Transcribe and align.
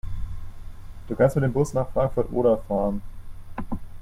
Du 1.07 1.15
kannst 1.15 1.35
mit 1.35 1.43
dem 1.43 1.53
Bus 1.53 1.73
nach 1.75 1.91
Frankfurt 1.91 2.31
(Oder) 2.31 2.57
fahren 2.57 3.03